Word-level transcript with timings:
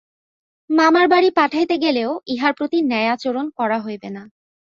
মামার 0.69 1.07
বাড়ি 1.07 1.29
পাঠাইতে 1.37 1.75
গেলেও 1.77 2.11
ইহার 2.27 2.53
প্রতি 2.57 2.77
ন্যায়াচরণ 2.83 3.45
করা 3.59 3.77
হইবে 3.79 4.09
না। 4.09 4.23